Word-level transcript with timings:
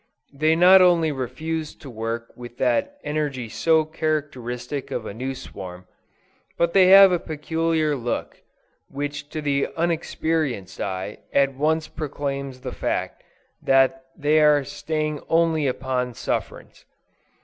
They 0.33 0.55
not 0.55 0.81
only 0.81 1.11
refuse 1.11 1.75
to 1.75 1.87
work 1.87 2.33
with 2.35 2.57
that 2.57 2.97
energy 3.03 3.47
so 3.49 3.85
characteristic 3.85 4.89
of 4.89 5.05
a 5.05 5.13
new 5.13 5.35
swarm, 5.35 5.85
but 6.57 6.73
they 6.73 6.87
have 6.87 7.11
a 7.11 7.19
peculiar 7.19 7.95
look 7.95 8.41
which 8.89 9.29
to 9.29 9.43
the 9.43 9.67
experienced 9.77 10.81
eye 10.81 11.19
at 11.31 11.53
once 11.53 11.87
proclaims 11.87 12.61
the 12.61 12.71
fact 12.73 13.21
that 13.61 14.03
they 14.17 14.39
are 14.41 14.63
staying 14.63 15.19
only 15.29 15.67
upon 15.67 16.15
sufferance. 16.15 16.83